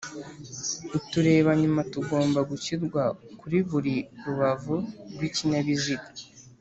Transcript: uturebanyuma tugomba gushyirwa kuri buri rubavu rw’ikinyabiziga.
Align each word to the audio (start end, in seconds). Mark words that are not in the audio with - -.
uturebanyuma 0.97 1.81
tugomba 1.93 2.39
gushyirwa 2.49 3.03
kuri 3.39 3.57
buri 3.69 3.95
rubavu 4.23 4.75
rw’ikinyabiziga. 5.13 6.07